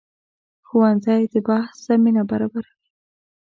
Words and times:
ښوونځی 0.67 1.21
د 1.33 1.35
بحث 1.47 1.75
زمینه 1.87 2.21
برابروي 2.29 2.79